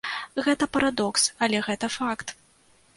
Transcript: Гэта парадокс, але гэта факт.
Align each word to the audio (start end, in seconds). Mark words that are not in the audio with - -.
Гэта 0.45 0.67
парадокс, 0.79 1.23
але 1.47 1.57
гэта 1.69 1.95
факт. 2.01 2.27